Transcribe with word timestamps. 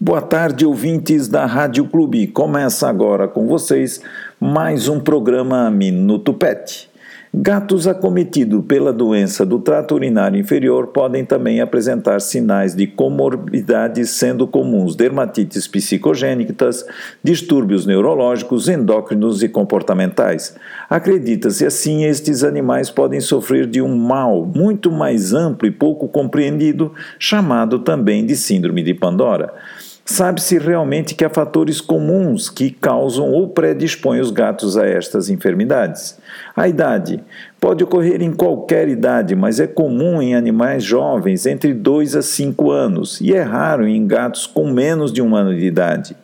Boa 0.00 0.22
tarde, 0.22 0.64
ouvintes 0.64 1.26
da 1.26 1.44
Rádio 1.44 1.84
Clube. 1.84 2.28
Começa 2.28 2.88
agora 2.88 3.26
com 3.26 3.48
vocês 3.48 4.00
mais 4.38 4.86
um 4.86 5.00
programa 5.00 5.68
Minuto 5.72 6.32
Pet. 6.32 6.88
Gatos 7.32 7.86
acometidos 7.86 8.64
pela 8.66 8.90
doença 8.90 9.44
do 9.44 9.58
trato 9.58 9.94
urinário 9.94 10.40
inferior 10.40 10.86
podem 10.86 11.26
também 11.26 11.60
apresentar 11.60 12.20
sinais 12.20 12.74
de 12.74 12.86
comorbidades, 12.86 14.10
sendo 14.10 14.46
comuns 14.46 14.96
dermatites 14.96 15.68
psicogênicas, 15.68 16.86
distúrbios 17.22 17.84
neurológicos, 17.84 18.66
endócrinos 18.66 19.42
e 19.42 19.48
comportamentais. 19.48 20.56
Acredita-se 20.88 21.66
assim, 21.66 22.04
estes 22.04 22.42
animais 22.42 22.90
podem 22.90 23.20
sofrer 23.20 23.66
de 23.66 23.82
um 23.82 23.94
mal 23.94 24.46
muito 24.46 24.90
mais 24.90 25.34
amplo 25.34 25.68
e 25.68 25.70
pouco 25.70 26.08
compreendido, 26.08 26.94
chamado 27.18 27.80
também 27.80 28.24
de 28.24 28.36
Síndrome 28.36 28.82
de 28.82 28.94
Pandora. 28.94 29.52
Sabe-se 30.10 30.56
realmente 30.56 31.14
que 31.14 31.22
há 31.22 31.28
fatores 31.28 31.82
comuns 31.82 32.48
que 32.48 32.70
causam 32.70 33.30
ou 33.30 33.46
predispõem 33.46 34.20
os 34.20 34.30
gatos 34.30 34.74
a 34.78 34.86
estas 34.86 35.28
enfermidades. 35.28 36.18
A 36.56 36.66
idade 36.66 37.22
pode 37.60 37.84
ocorrer 37.84 38.22
em 38.22 38.32
qualquer 38.32 38.88
idade, 38.88 39.36
mas 39.36 39.60
é 39.60 39.66
comum 39.66 40.22
em 40.22 40.34
animais 40.34 40.82
jovens 40.82 41.44
entre 41.44 41.74
2 41.74 42.16
a 42.16 42.22
5 42.22 42.70
anos 42.70 43.20
e 43.20 43.34
é 43.34 43.42
raro 43.42 43.86
em 43.86 44.06
gatos 44.06 44.46
com 44.46 44.72
menos 44.72 45.12
de 45.12 45.20
um 45.20 45.36
ano 45.36 45.54
de 45.54 45.66
idade. 45.66 46.16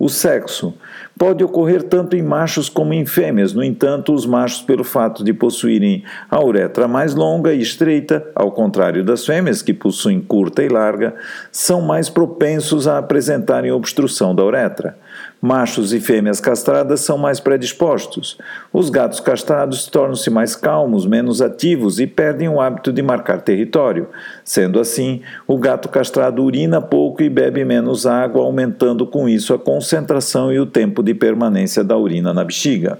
O 0.00 0.08
sexo 0.08 0.74
pode 1.18 1.42
ocorrer 1.42 1.82
tanto 1.82 2.16
em 2.16 2.22
machos 2.22 2.68
como 2.68 2.94
em 2.94 3.04
fêmeas, 3.04 3.52
no 3.52 3.64
entanto, 3.64 4.14
os 4.14 4.24
machos, 4.24 4.62
pelo 4.62 4.84
fato 4.84 5.24
de 5.24 5.32
possuírem 5.32 6.04
a 6.30 6.40
uretra 6.40 6.86
mais 6.86 7.14
longa 7.14 7.52
e 7.52 7.60
estreita, 7.60 8.24
ao 8.34 8.52
contrário 8.52 9.04
das 9.04 9.26
fêmeas, 9.26 9.60
que 9.60 9.74
possuem 9.74 10.20
curta 10.20 10.62
e 10.62 10.68
larga, 10.68 11.14
são 11.50 11.80
mais 11.80 12.08
propensos 12.08 12.86
a 12.86 12.98
apresentarem 12.98 13.72
obstrução 13.72 14.34
da 14.34 14.44
uretra. 14.44 14.96
Machos 15.40 15.92
e 15.92 16.00
fêmeas 16.00 16.40
castradas 16.40 17.00
são 17.00 17.16
mais 17.16 17.38
predispostos. 17.38 18.36
Os 18.72 18.90
gatos 18.90 19.20
castrados 19.20 19.86
tornam-se 19.86 20.28
mais 20.30 20.56
calmos, 20.56 21.06
menos 21.06 21.40
ativos 21.40 22.00
e 22.00 22.08
perdem 22.08 22.48
o 22.48 22.60
hábito 22.60 22.92
de 22.92 23.00
marcar 23.02 23.40
território. 23.40 24.08
Sendo 24.44 24.80
assim, 24.80 25.22
o 25.46 25.56
gato 25.56 25.88
castrado 25.88 26.42
urina 26.42 26.80
pouco 26.80 27.22
e 27.22 27.28
bebe 27.28 27.64
menos 27.64 28.04
água, 28.04 28.42
aumentando 28.42 29.06
com 29.06 29.28
isso 29.28 29.54
a 29.54 29.58
concentração 29.58 30.52
e 30.52 30.58
o 30.58 30.66
tempo 30.66 31.04
de 31.04 31.07
permanência 31.14 31.82
da 31.82 31.96
urina 31.96 32.32
na 32.32 32.44
bexiga. 32.44 32.98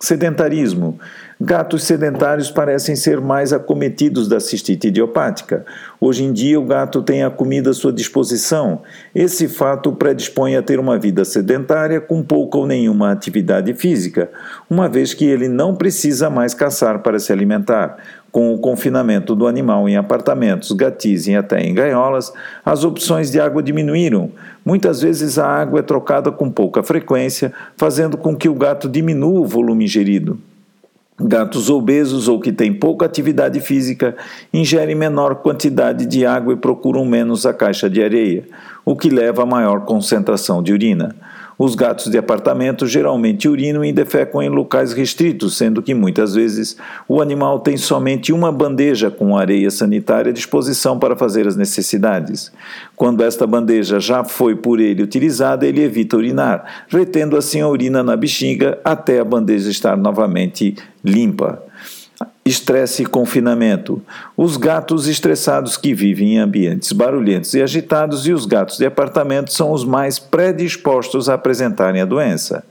Sedentarismo. 0.00 0.98
Gatos 1.40 1.84
sedentários 1.84 2.50
parecem 2.50 2.96
ser 2.96 3.20
mais 3.20 3.52
acometidos 3.52 4.28
da 4.28 4.40
cistite 4.40 4.88
idiopática. 4.88 5.64
Hoje 6.00 6.24
em 6.24 6.32
dia, 6.32 6.58
o 6.58 6.64
gato 6.64 7.00
tem 7.02 7.22
a 7.22 7.30
comida 7.30 7.70
à 7.70 7.74
sua 7.74 7.92
disposição. 7.92 8.82
Esse 9.14 9.46
fato 9.46 9.92
predispõe 9.92 10.56
a 10.56 10.62
ter 10.62 10.80
uma 10.80 10.98
vida 10.98 11.24
sedentária 11.24 12.00
com 12.00 12.22
pouca 12.22 12.58
ou 12.58 12.66
nenhuma 12.66 13.12
atividade 13.12 13.72
física, 13.74 14.30
uma 14.68 14.88
vez 14.88 15.14
que 15.14 15.24
ele 15.24 15.48
não 15.48 15.74
precisa 15.74 16.28
mais 16.28 16.54
caçar 16.54 17.00
para 17.00 17.18
se 17.18 17.32
alimentar. 17.32 17.98
Com 18.30 18.54
o 18.54 18.58
confinamento 18.58 19.34
do 19.34 19.46
animal 19.46 19.88
em 19.88 19.96
apartamentos, 19.96 20.72
gatis 20.72 21.26
e 21.26 21.34
até 21.34 21.60
em 21.60 21.72
gaiolas, 21.72 22.32
as 22.64 22.84
opções 22.84 23.30
de 23.30 23.40
água 23.40 23.62
diminuíram. 23.62 24.30
Muitas 24.64 25.00
vezes 25.00 25.38
a 25.38 25.46
água 25.46 25.80
é 25.80 25.82
trocada 25.82 26.30
com 26.30 26.50
pouca 26.50 26.82
frequência, 26.82 27.52
fazendo 27.76 28.18
com 28.18 28.36
que 28.36 28.48
o 28.48 28.54
gato 28.54 28.88
diminua 28.88 29.40
o 29.40 29.46
volume 29.46 29.86
ingerido. 29.86 30.38
Gatos 31.20 31.68
obesos 31.68 32.28
ou 32.28 32.38
que 32.38 32.52
têm 32.52 32.72
pouca 32.72 33.04
atividade 33.04 33.58
física 33.60 34.14
ingerem 34.54 34.94
menor 34.94 35.36
quantidade 35.36 36.06
de 36.06 36.24
água 36.24 36.52
e 36.52 36.56
procuram 36.56 37.04
menos 37.04 37.44
a 37.44 37.52
caixa 37.52 37.90
de 37.90 38.00
areia, 38.02 38.44
o 38.84 38.94
que 38.94 39.10
leva 39.10 39.42
a 39.42 39.46
maior 39.46 39.80
concentração 39.84 40.62
de 40.62 40.72
urina. 40.72 41.16
Os 41.58 41.74
gatos 41.74 42.08
de 42.08 42.16
apartamento 42.16 42.86
geralmente 42.86 43.48
urinam 43.48 43.84
e 43.84 43.92
defecam 43.92 44.40
em 44.40 44.48
locais 44.48 44.92
restritos, 44.92 45.56
sendo 45.56 45.82
que 45.82 45.92
muitas 45.92 46.34
vezes 46.34 46.76
o 47.08 47.20
animal 47.20 47.58
tem 47.58 47.76
somente 47.76 48.32
uma 48.32 48.52
bandeja 48.52 49.10
com 49.10 49.36
areia 49.36 49.68
sanitária 49.68 50.30
à 50.30 50.32
disposição 50.32 51.00
para 51.00 51.16
fazer 51.16 51.48
as 51.48 51.56
necessidades. 51.56 52.52
Quando 52.94 53.24
esta 53.24 53.44
bandeja 53.44 53.98
já 53.98 54.22
foi 54.22 54.54
por 54.54 54.78
ele 54.78 55.02
utilizada, 55.02 55.66
ele 55.66 55.82
evita 55.82 56.16
urinar, 56.16 56.84
retendo 56.88 57.36
assim 57.36 57.60
a 57.60 57.68
urina 57.68 58.04
na 58.04 58.16
bexiga 58.16 58.78
até 58.84 59.18
a 59.18 59.24
bandeja 59.24 59.68
estar 59.68 59.96
novamente 59.96 60.76
limpa. 61.04 61.60
Estresse 62.44 63.02
e 63.02 63.06
confinamento. 63.06 64.02
Os 64.36 64.56
gatos 64.56 65.06
estressados 65.06 65.76
que 65.76 65.92
vivem 65.92 66.34
em 66.34 66.38
ambientes 66.38 66.92
barulhentos 66.92 67.52
e 67.54 67.62
agitados 67.62 68.26
e 68.26 68.32
os 68.32 68.46
gatos 68.46 68.78
de 68.78 68.86
apartamento 68.86 69.52
são 69.52 69.72
os 69.72 69.84
mais 69.84 70.18
predispostos 70.18 71.28
a 71.28 71.34
apresentarem 71.34 72.00
a 72.00 72.06
doença. 72.06 72.64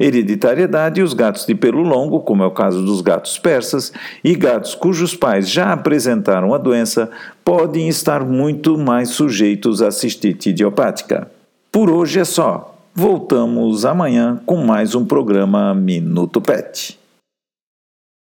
Hereditariedade 0.00 1.02
os 1.02 1.12
gatos 1.12 1.44
de 1.44 1.54
pelo 1.54 1.82
longo, 1.82 2.20
como 2.20 2.42
é 2.42 2.46
o 2.46 2.52
caso 2.52 2.84
dos 2.84 3.00
gatos 3.00 3.36
persas, 3.36 3.92
e 4.22 4.34
gatos 4.34 4.74
cujos 4.74 5.14
pais 5.14 5.50
já 5.50 5.72
apresentaram 5.72 6.54
a 6.54 6.58
doença, 6.58 7.10
podem 7.44 7.88
estar 7.88 8.24
muito 8.24 8.78
mais 8.78 9.10
sujeitos 9.10 9.82
à 9.82 9.90
cistite 9.90 10.50
idiopática. 10.50 11.28
Por 11.72 11.90
hoje 11.90 12.20
é 12.20 12.24
só. 12.24 12.76
Voltamos 12.94 13.84
amanhã 13.84 14.40
com 14.46 14.56
mais 14.56 14.94
um 14.94 15.04
programa 15.04 15.74
Minuto 15.74 16.40
Pet. 16.40 16.97